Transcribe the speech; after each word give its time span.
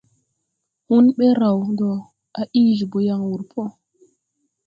Hun 0.87 1.05
ɓɛ 1.15 1.27
raw 1.41 1.59
do, 1.77 1.89
a 2.39 2.41
ii 2.59 2.75
jobo 2.77 2.97
yaŋ 3.07 3.21
wur 3.29 3.41
p. 3.51 3.53